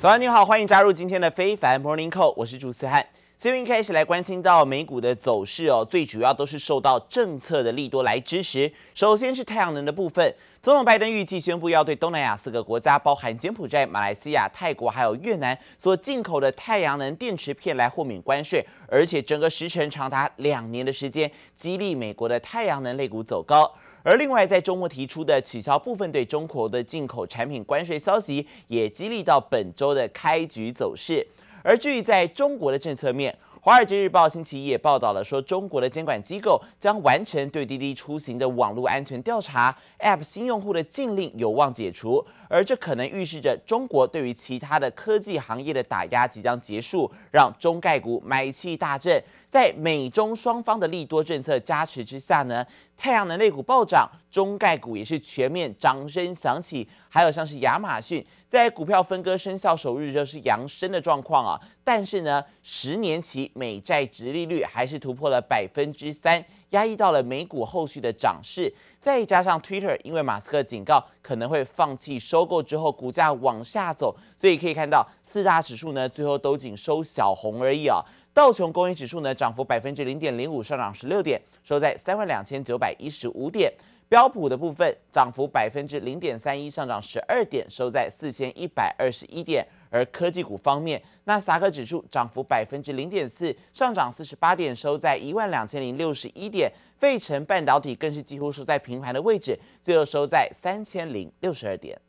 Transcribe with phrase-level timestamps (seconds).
[0.00, 3.06] 早安，你好，欢迎加入今天的非凡 Morning Call，我是朱思翰。
[3.36, 8.72] 这边开始来关心到美股的走势哦，最主要都是受到政策的利多来支持。
[8.94, 23.70] 首先是太阳能的部分，总统拜登预计宣布要对东南亚四个国家，包含柬埔寨、马来西亚、泰国还有越南所进口的太阳能电池片来豁免关税，而且整个时程长达两年的时间，激励美国的太阳能类股走高。
[24.02, 31.26] 而另外在周末提出的取消部分对中国的进口产品关税消息，也激励到本周的开局走势。
[31.62, 33.30] 而至于在中国的政策面，
[33.62, 49.22] 《华尔街日报》星期一也报道了，说中国的监管机构将完成对滴滴出行的网络安全调查，App 新用户的禁令有望解除，而这可能预示着中国对于其他的科技行业的打压即将结束，让中概股买气大振。
[49.48, 52.64] 在美中双方的利多政策加持之下呢，
[52.96, 56.88] 太阳能类股暴涨，中概股也是全面掌声响起。
[57.08, 68.72] 还有像是亚马逊，在股票分割生效首日就是扬升的状况啊，但是呢，十年期美债殖利率还是突破了百分之三，压抑到了美股后续的涨势。
[69.00, 78.04] 再加上 Twitter，因为马斯克警告可能会放弃收购之后，股价往下走，所以可以看到四大指数呢最后都仅收小红而已啊。
[78.32, 83.72] 道琼工业指数呢，涨幅百分之零点零五，上涨十六点，收在三万两千九百一十五点。
[84.08, 89.66] 标普的部分涨幅百分之零点三一，上涨十二点，收在四千一百二十一点。
[89.89, 96.71] 而科技股方面，纳斯达克指数涨幅百分之零点四，上涨四十八点，收在一万两千零六十一点。
[96.97, 101.99] 费城半导体更是几乎收在平盘的位置，最后收在三千零六十二点。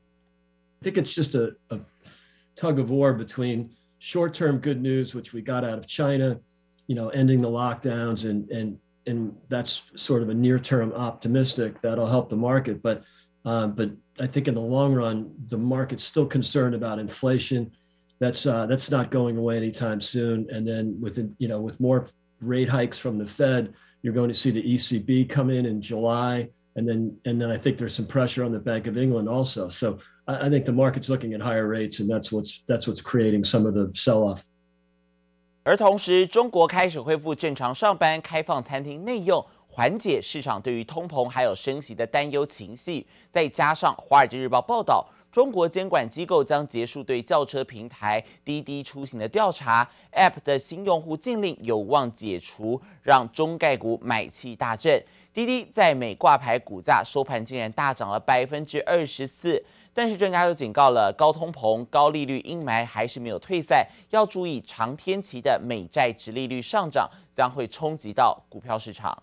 [0.80, 1.80] I think it's just a, a
[2.54, 6.38] tug of war between short-term good news, which we got out of China,
[6.86, 8.76] you know, ending the lockdowns, and and
[9.06, 12.80] and that's sort of a near-term optimistic that'll help the market.
[12.80, 13.02] But
[13.44, 13.90] um, but
[14.20, 17.70] I think in the long run, the market's still concerned about inflation.
[18.18, 20.46] That's uh, that's not going away anytime soon.
[20.50, 22.06] And then with you know with more
[22.40, 26.48] rate hikes from the Fed, you're going to see the ECB come in in July
[26.76, 29.68] and then and then I think there's some pressure on the Bank of England also.
[29.68, 33.00] So I, I think the market's looking at higher rates, and that's what's that's what's
[33.00, 34.44] creating some of the sell-off.
[35.64, 43.07] 而同时，中国开始恢复正常上班，开放餐厅内用， 缓解市场对于通膨还有升息的担忧情绪。
[43.29, 55.01] 再加上《华尔街日报》报道，中国监管机构将结束对轿车平台滴滴出行的调查，App 的新用户禁令有望解除，让中概股买气大振。
[55.31, 69.17] 滴滴在美挂牌股价收盘竟然大涨了百分之二十四，但是专家又警告了，高通膨、高利率阴霾还是没有退散，要注意长天期的美债殖利率上涨将会冲击到股票市场。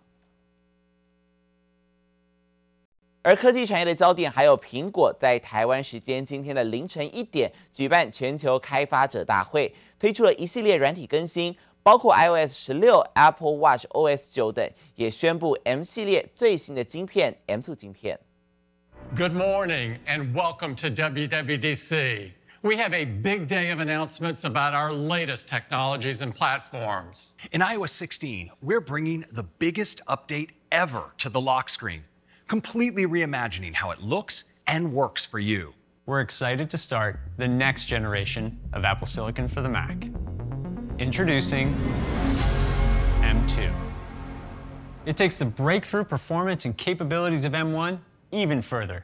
[3.28, 11.56] 而科技产业的焦点还有苹果，在台湾时间今天的凌晨一点举办全球开发者大会，推出了一系列软体更新。
[11.82, 18.18] 包括 iOS 十六、Apple Watch OS 九等，也宣布 M 系列最新的晶片 M2 晶片。
[19.14, 22.32] Good morning and welcome to WWDC.
[22.62, 27.34] We have a big day of announcements about our latest technologies and platforms.
[27.52, 32.04] In iOS 16, we're bringing the biggest update ever to the lock screen,
[32.48, 35.74] completely reimagining how it looks and works for you.
[36.06, 40.10] We're excited to start the next generation of Apple Silicon for the Mac.
[41.00, 41.74] Introducing
[43.22, 43.72] M2.
[45.06, 48.00] It takes the breakthrough performance and capabilities of M1
[48.32, 49.04] even further.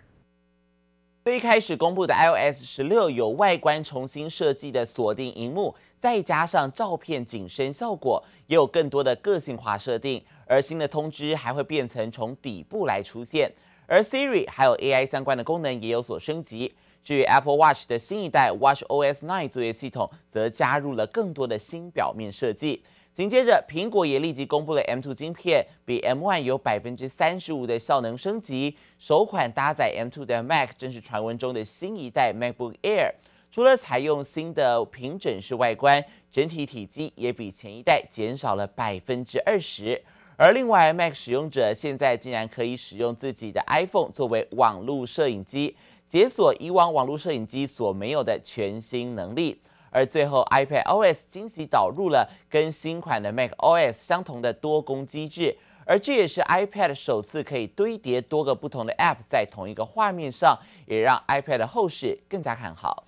[1.25, 10.23] 最开始公布的 iOS 十六有外观重新设计的锁定萤幕，再加上照片景深效果，也有更多的个性化设定。
[10.46, 13.52] 而新的通知还会变成从底部来出现，
[13.86, 16.72] 而 Siri 还有 AI 相关的功能也有所升级。
[17.02, 22.82] 至于 Apple Watch 的新一代 Watch OS 9作业系统，则加入了更多的新表面设计。
[23.12, 28.76] 紧接着，苹果也立即公布了 M2 晶片，比 M1 有百分之三十五的效能升级。
[28.98, 33.12] 首款搭载 M2 的 Mac 正是传闻中的新一代 MacBook Air。
[33.52, 40.02] 除了采用新的平整式外观，整体体积也比前一代减少了百分之二十。
[40.36, 45.76] 而另外，Mac 使用者现在竟然可以使用自己的 iPhone 作为网络摄影机。
[46.06, 49.60] 解锁以往网络摄影机所没有的全新能力，
[49.90, 63.04] 而最后 iPad OS 惊喜导入了跟新款的 Mac OS 相同的多工机制，而这也是 iPad 首次可以堆叠多个不同的 App 在同一个画面上，也让 iPad 的后市更加看好。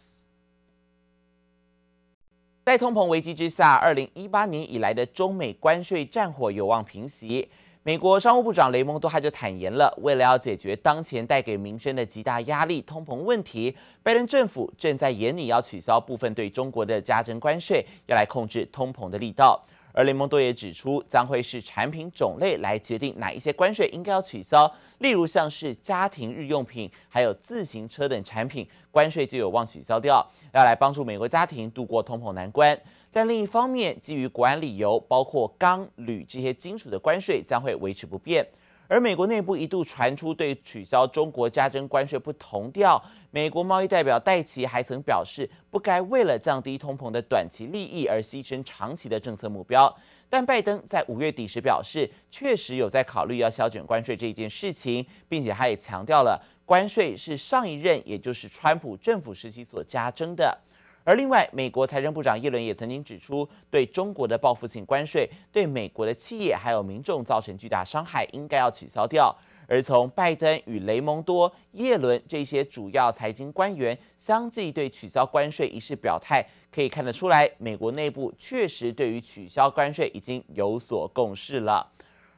[2.66, 7.48] 在通膨危机之下，二零一八年以来的中美关税战火有望平息。
[7.84, 13.72] 美国商务部长雷蒙多他就坦言了，为了要解决当前带给民生的极大压力——通膨问题，
[14.02, 19.64] 拜登政府正在严拟要取消部分对中国的加征关税，要来控制通膨的力道。
[19.96, 30.22] 而雷蒙多也指出，将会是产品种类来决定哪一些关税应该要取消，例如像是家庭日用品、还有自行车等产品，关税就有望取消掉，
[30.52, 32.78] 要来帮助美国家庭度过通膨难关。
[33.10, 38.46] 但另一方面，基于管理由，包括钢、铝这些金属的关税将会维持不变。
[38.88, 49.94] 而美国内部一度传出对取消中国加征关税不同调，美国贸易代表戴琪还曾表示，不该为了降低通膨的短期利益而牺牲长期的政策目标。
[50.28, 60.58] 但拜登在五月底时表示，确实有在考虑要削减关税这一件事情，并且他也强调了，关税是上一任，也就是川普政府时期所加征的。
[61.06, 69.32] 而另外，美国财政部长耶伦也曾经指出，对中国的报复性关税对美国的企业还有民众造成巨大伤害，应该要取消掉。
[69.69, 81.88] 而从拜登与雷蒙多、耶伦这些主要财经官员相继对取消关税一事表态，可以看得出来，美国内部确实对于取消关税已经有所共识了。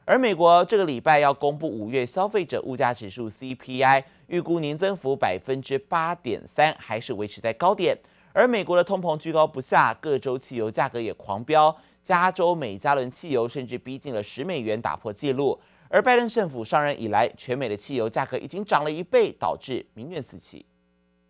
[0.05, 7.97] 而美国这个礼拜要公布五月消费者物价指数 CPI，预估年增幅百分之八点三，还是维持在高点。
[8.31, 15.59] 而美国的通膨居高不下，各州汽油价格也狂飙，加州每加仑汽油甚至逼近了十美元，打破纪录。
[15.89, 20.65] 而拜登政府上任以来，全美的汽油价格已经涨了一倍，导致民怨四起。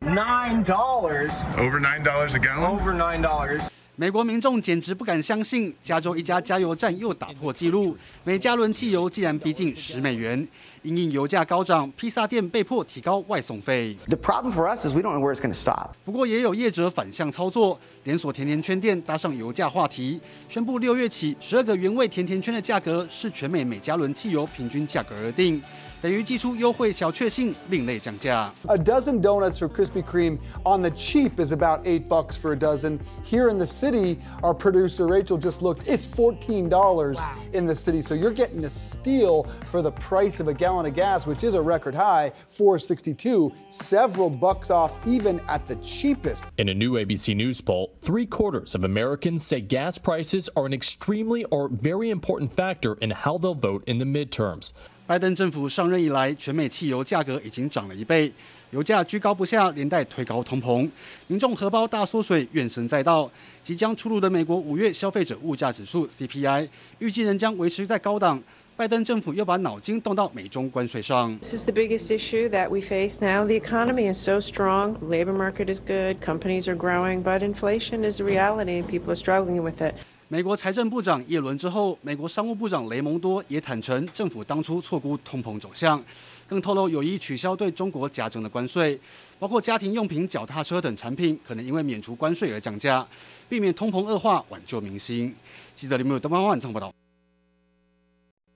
[0.02, 1.42] Nine dollars.
[1.58, 2.78] Over nine dollars a gallon.
[2.78, 3.68] Over nine dollars.
[4.00, 10.48] 美国民众简直不敢相信，加州一家加油站又打破纪录，每加仑汽油竟然逼近十美元。
[10.84, 13.98] 因应油价高涨，披萨店被迫提高外送费。
[14.08, 15.90] The problem for us is we don't know where it's going to stop.
[16.06, 25.62] 不过也有业者反向操作，连锁甜甜圈店搭上油价话题，宣布六月起十二个原味甜甜圈的价格是全美每加仑汽油平均价格而定。
[26.01, 28.53] 等于祭出优惠小确幸，另类降价。
[28.67, 32.99] A dozen donuts for Krispy Kreme on the cheap is about eight bucks for a dozen.
[33.25, 35.89] Here in the city, our producer Rachel just looked.
[35.89, 37.19] It's fourteen dollars
[37.55, 40.95] in the city, so you're getting a steal for the price of a gallon of
[40.95, 46.49] gas, which is a record high, four sixty-two, several bucks off even at the cheapest.
[46.59, 50.75] In a new ABC News poll, three quarters of Americans say gas prices are an
[50.75, 54.73] extremely or very important factor in how they'll vote in the midterms.
[55.10, 58.32] 拜登政府上任以来，全美汽油价格已经涨了一倍，
[58.70, 60.88] 油价居高不下，连带推高通膨，
[61.26, 63.28] 民众荷包大缩水，怨声载道。
[63.64, 66.70] 即将出炉的美国五月消费者物价指数 CPI，
[67.00, 68.40] 预计仍将维持在高档。
[68.78, 71.36] 拜登政府又把脑筋动到美中关税上。
[71.40, 73.44] This is the biggest issue that we face now.
[73.48, 78.22] The economy is so strong, labor market is good, companies are growing, but inflation is
[78.22, 79.96] a reality, and people are struggling with it.
[80.32, 86.00] 美国财政部长耶伦之后，美国商务部长雷蒙多也坦承，政府当初错估通膨走向，
[86.48, 89.00] 更透露有意取消对中国加征的关税，
[89.40, 93.04] 包括家庭用品、脚踏车等产品可能因为免除关税而降价，
[93.50, 95.36] 避免通膨恶化，挽救民心。
[95.74, 96.94] 记者林木东方万昌报道。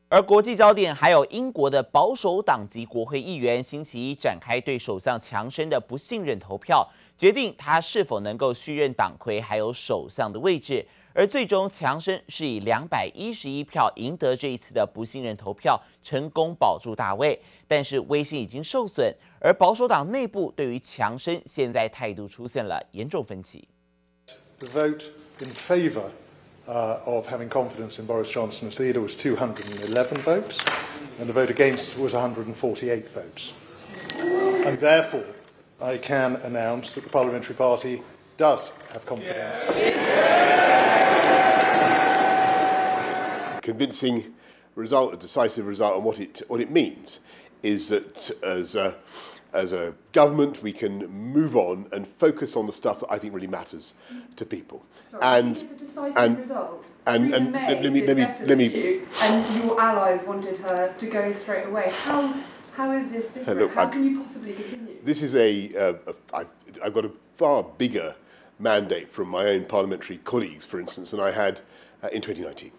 [0.09, 6.87] 而国际焦点还有英国的保守党籍国会议员星期一展开对首相强生的不信任投票，
[7.17, 10.85] 决定他是否能够续任党魁还有首相的位置。
[11.13, 17.39] 而最终，强生是以两百一十一票赢得这一次的不信任投票，成功保住大位。
[17.67, 23.67] 但是威信已经受损，而保守党内部对于强生现在态度出现了严重分歧。
[24.57, 25.03] The vote
[25.39, 26.09] in favor
[26.65, 30.59] of having confidence in Boris Johnson as leader was 211 votes,
[31.19, 33.51] and the vote against was 148 votes.
[34.65, 35.25] And therefore,
[35.79, 38.01] I can announce that the Parliamentary Party
[38.37, 39.57] does have confidence.
[43.61, 44.33] convincing
[44.75, 47.19] result, a decisive result, and what it what it means
[47.63, 48.95] is that as a,
[49.53, 53.33] as a government we can move on and focus on the stuff that I think
[53.33, 53.93] really matters
[54.35, 54.83] to people.
[54.99, 56.87] Sorry, and it's a decisive and, result.
[57.07, 58.65] and, and May let me let me let me.
[58.67, 61.85] you, and your allies wanted her to go straight away.
[62.03, 62.33] How
[62.73, 63.59] how is this different?
[63.59, 64.95] Look, how I- can you possibly continue?
[65.03, 66.47] This is a, uh, a I've,
[66.83, 68.15] I've got a far bigger
[68.59, 71.57] mandate from my own parliamentary colleagues, for instance, than I had
[72.01, 72.71] uh, in 2019.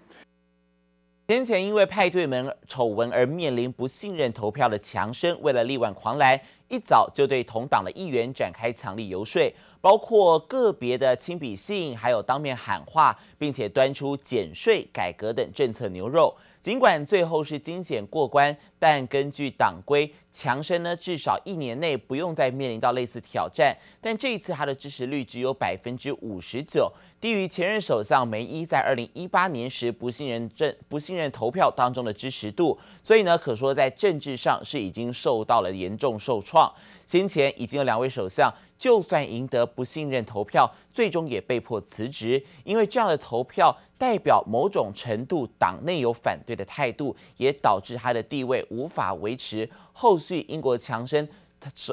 [1.27, 6.39] 先前因为派对门丑闻而面临不信任投票的强生，为了力挽狂澜，
[6.69, 9.51] 一早就对同党的议员展开强力游说，
[9.81, 16.37] 包括个别的亲笔信，还有当面喊话，并且端出减税、改革等政策牛肉。
[16.61, 23.75] 尽管最后是惊险过关，但根据党规，强生呢至少一年内不用再面临到类似挑战。
[24.01, 32.77] 但这一次他的支持率只有百分之五十九，低于前任首相梅伊在二零一八年时不信任政不信任投票当中的支持度。
[33.01, 36.71] 所以呢，可说在政治上是已经受到了严重受创。
[37.07, 49.69] 先前已经有两位首相，就算赢得不信任投票，最终也被迫辞职，因为这样的投票代表某种程度党内有反对的态度，也导致他的地位无法维持。
[49.97, 51.27] 后续英国强生，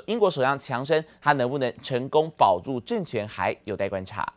[0.08, 4.34] 英国首相强生，他能不能成功保住政权，还有待观察。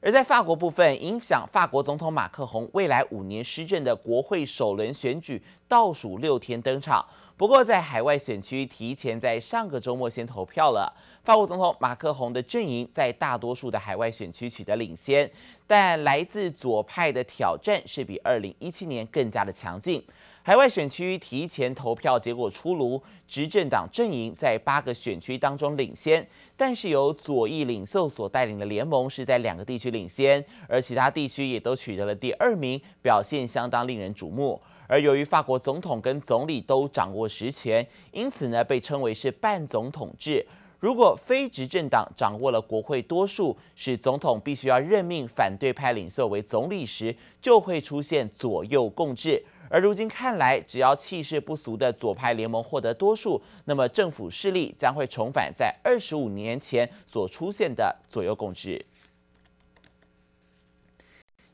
[0.00, 7.02] 而在法国部分，影响法国总统马克宏未来五年施政的国会首轮选举倒数六天登场。
[7.38, 10.94] 不过，在海外选区提前在上个周末先投票了。
[11.24, 15.28] 法国总统马克宏的阵营在大多数的海外选区取得领先，
[15.66, 20.04] 但来自左派的挑战是比2017年更加的强劲。
[20.46, 34.60] 海外选区提前投票结果出炉，执政党阵营在八个选区当中领先，但是由左翼领袖所带领的联盟是在两个地区领先，而其他地区也都取得了第二名，表现相当令人瞩目。
[34.86, 40.46] 而由于法国总统跟总理都掌握实权，因此呢被称为是半总统制。
[40.78, 49.42] 如果非执政党掌握了国会多数，使总统必须要任命反对派领袖为总理时，就会出现左右共治。
[49.68, 58.84] 而如今看来，只要气势不俗的左派联盟获得多数，那么政府势力将会重返在二十五年前所出现的左右共治。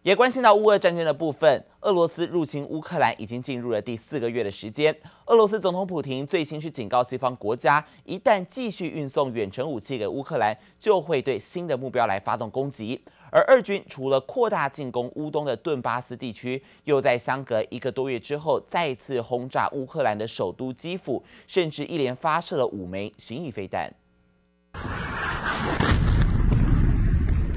[0.03, 4.97] 也关心到乌俄战争的部分，俄罗斯入侵乌克兰已经进入了第四个月的时间。
[5.27, 13.05] 俄罗斯总统普亭最新是警告西方国家，一旦继续运送远程武器给乌克兰，就会对新的目标来发动攻击。
[13.31, 23.93] 而二军除了扩大进攻乌东的顿巴斯地区，又在相隔一个多月之后再次轰炸乌克兰的首都基辅，甚至一连发射了五枚巡弋飞弹。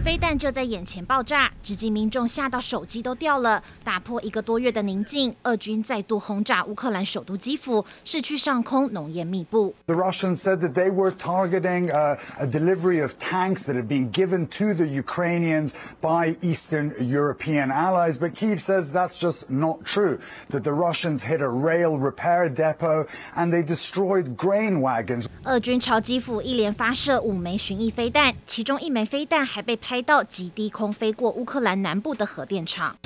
[0.04, 5.34] 飞弹就在眼前爆炸，直击民众吓到手机都掉了，打破一个多月的宁静。
[5.44, 9.74] 俄军再度轰炸乌克兰首都基辅，市区上空浓烟密布。
[9.86, 12.18] The Russians said that they were targeting a,
[12.48, 18.34] delivery of tanks that had been given to the Ukrainians by Eastern European allies, but
[18.34, 20.20] Kyiv says that's just not true.
[20.50, 23.08] That the Russians hit a rail repair depot
[23.38, 25.28] and they destroyed grain wagons.
[25.46, 29.93] 俄军朝基辅一连发射五枚巡弋飞弹，其中一枚飞弹还被拍。
[29.93, 32.97] 开到极低空飞过乌克兰南部的核电厂。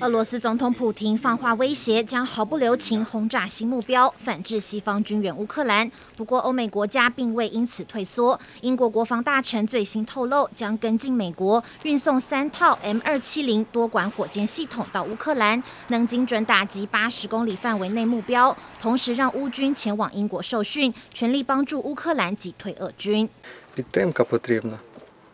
[0.00, 5.88] 俄罗斯总统普京放话威胁，将毫不留情轰炸新目标，反制西方军援乌克兰。
[6.16, 8.38] 不过，欧美国家并未因此退缩。
[8.62, 23.28] 英国国防大臣最新透露，将跟进美国运送三套 M 二七零多管火箭系统到乌克兰，能精准打击八十公里范围内目标，同时让乌军前往英国受训，全力帮助乌克兰击退俄军。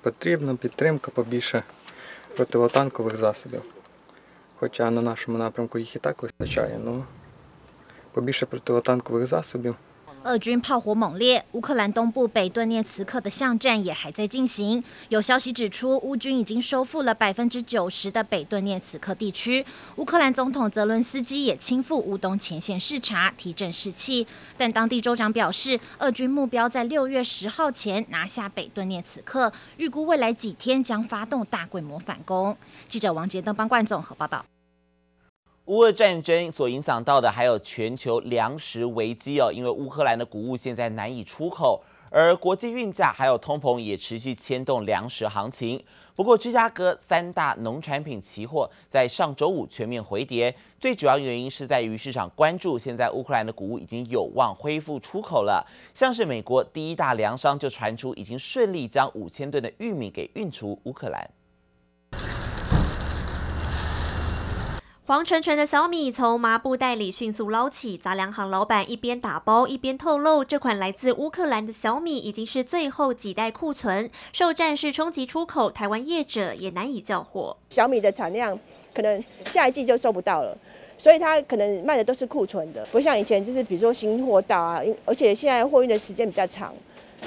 [0.03, 1.63] Потрібна підтримка побільше
[2.37, 3.63] противотанкових засобів.
[4.59, 7.03] Хоча на нашому напрямку їх і так вистачає, але
[8.13, 9.77] побільше противотанкових засобів.
[10.25, 14.83] 俄军炮火猛烈，乌克兰东部北顿涅茨克的巷战也还在进行。
[15.09, 19.65] 有消息指出，乌军已经收复了百分之九十的北顿涅茨克地区。
[19.97, 24.27] 乌克兰总统泽伦斯基也亲赴乌东前线视察，提振士气。
[24.59, 32.55] 但当地州长表示，俄军目标在六月十号前拿下北顿涅茨克，预估未来几天将发动大规模反攻。
[32.89, 34.45] 记者王杰登帮冠总和报道。
[35.69, 45.85] 乌俄战争所影响到的还有全球粮食危机哦，因为乌克兰的谷物现在难以出口，而国际运价还有通膨也持续牵动粮食行情。
[46.15, 61.31] 不过，芝加哥三大农产品期货在上周五全面回跌，最主要原因是在于市场关注现在乌克兰的谷物已经有望恢复出口了，像是美国第一大粮商就传出已经顺利将五千吨的玉米给运出乌克兰。
[65.09, 77.57] 黄澄澄的小米从麻布袋里迅速捞起，杂粮行老板一边打包一边透露，这款来自乌克兰的小米已经是最后几袋库存，受战事冲击出口，台湾业者也难以叫货。
[77.71, 78.59] 小米的产量
[78.93, 80.55] 可能下一季就收不到了。
[80.99, 86.75] 所以它可能卖的都是库存的，不像以前就是比如说新货到啊，而且现在货运的时间比较长。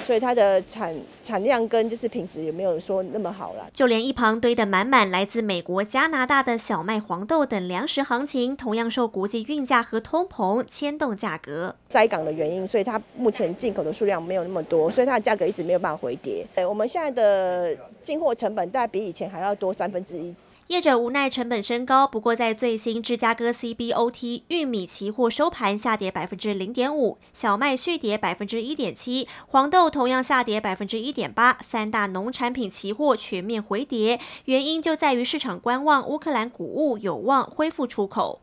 [0.04, 3.68] 所以它的产产量跟就是品质也没有说那么好了。
[3.72, 11.74] 就连一旁堆得满满来自美国、加拿大的小麦、黄豆等粮食行情，同样受国际运价和通膨牵动价格。
[11.88, 16.46] 在港的原因，所以它目前进口的数量没有那么多，所以它的价格一直没有办法回跌。
[16.54, 20.34] 对，我们现在的进货成本大概比以前还要多三分之一。
[20.68, 38.40] 业者无奈成本升高，不过在最新芝加哥 CBOT 玉米期货收盘下跌百分之零点五，小麦续跌百分之一点七，黄豆同样下跌百分之一点八，三大农产品期货全面回跌，原因就在于市场观望乌克兰谷物有望恢复出口。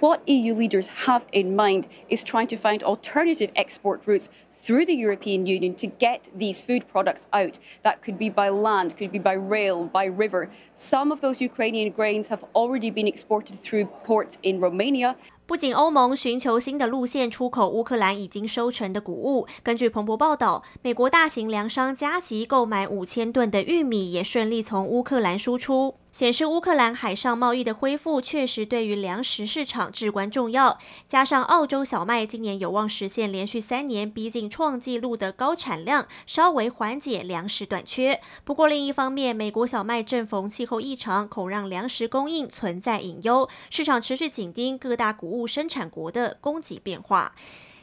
[0.00, 4.94] What EU leaders have in mind is trying to find alternative export routes through the
[4.94, 7.58] European Union to get these food products out.
[7.82, 10.50] That could be by land, could be by rail, by river.
[10.74, 15.16] Some of those Ukrainian grains have already been exported through ports in Romania.
[15.50, 25.96] 不仅欧盟寻求新的路线出口乌克兰已经收成的谷物，根据彭博报道，美国大型粮商加急购买五千吨的玉米，也顺利从乌克兰输出。
[26.12, 30.76] 显示乌克兰海上贸易的恢复确实对于粮食市场至关重要。
[31.06, 38.20] 加上澳洲小麦今年有望实现连续三年逼近创纪录的高产量，稍微缓解粮食短缺。
[38.44, 43.48] 不过另一方面，美国小麦正逢气候异常，恐让粮食供应存在隐忧。
[43.70, 47.34] 市场持续紧盯各大谷物生产国的供给变化。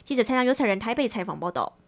[0.04, 1.78] 记者参加有彩人台北采访报道。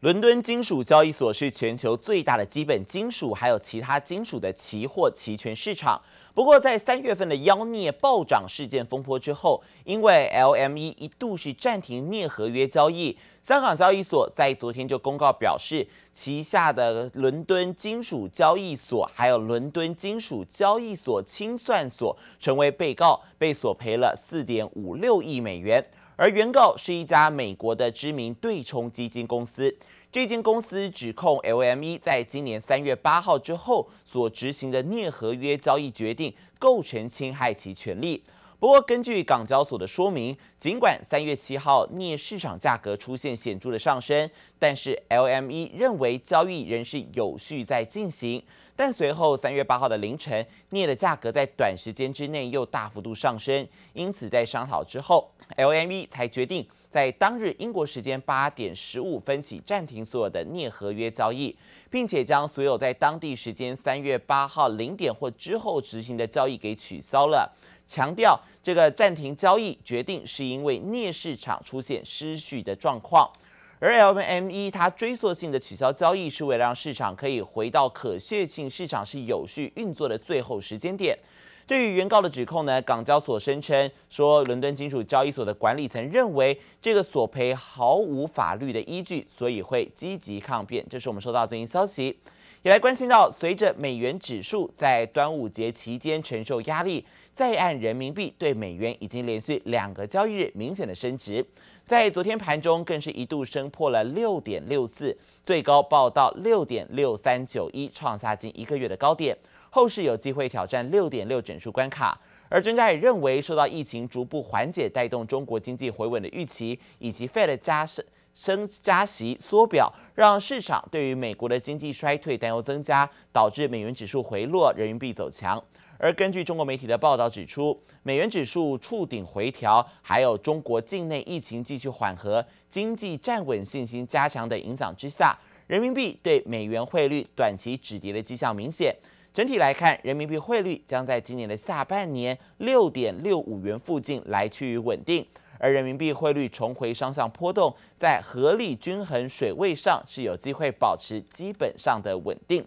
[0.00, 6.00] 伦敦金属交易所是全球最大的基本金属还有其他金属的期货期权市场。
[6.32, 25.84] 不过，在三月份的妖镍暴涨事件风波之后，因为 LME 一度是暂停镍合约交易，香港交易所在昨天就公告表示，旗下的伦敦金属交易所还有伦敦金属交易所清算所成为被告，被索赔了四点五六亿美元。
[26.20, 29.74] 而原告是一家美国的知名对冲基金公司，
[30.12, 38.22] 这间公司指控 LME 在今年三月八号之后所执行的镍合约交易决定构成侵害其权利。
[38.58, 48.42] 不过，根据港交所的说明，尽管三月七号镍市场价格出现显著的上升，但是 LME 认为交易仍是有序在进行。
[48.80, 61.54] 但随后三月八号的凌晨，镍的价格在短时间之内又大幅度上升，因此在商讨之后，LME 才决定在当日英国时间八点十五分起暂停所有的镍合约交易，
[61.90, 67.54] 并且将所有在当地时间三月八号零点或之后执行的交易给取消了。
[67.86, 73.30] 强调这个暂停交易决定是因为镍市场出现失序的状况，
[73.80, 81.18] 而 LME 它追溯性的取消交易是为了让市场可以回到可确信市场是有序运作的最后时间点。
[81.66, 90.84] 对于原告的指控呢，港交所声称说，伦敦金属交易所的管理层认为这个索赔毫无法律的依据，所以会积极抗辩。
[90.90, 92.18] 这是我们收到最新消息。
[92.62, 101.42] 也来关心到，随着美元指数在端午节期间承受压力，在岸人民币对美元已经连续两个交易日明显的升值，
[101.90, 109.36] 在昨天盘中更是一度升破了六点六四，最高报到六点六三九一，创下近一个月的高点，
[109.70, 112.16] 后市有机会挑战六点六整数关卡。
[112.48, 118.04] 而专家也认为，受到疫情逐步缓解带动中国经济回稳的预期，以及 Fed 加升。
[118.32, 125.60] 升加息缩表，让市场对于美国的经济衰退担忧增加，导致美元指数回落，人民币走强。
[126.02, 138.96] 而根据中国媒体的报道指出，美元指数触顶回调，还有中国境内疫情继续缓和、经济站稳信心加强的影响之下，人民币对美元汇率短期止跌的迹象明显。
[139.34, 145.24] 整体来看，人民币汇率将在今年的下半年六点六五元附近来趋于稳定。
[145.58, 152.64] 而人民币汇率重回双向波动，在合理均衡水位上是有机会保持基本上的稳定。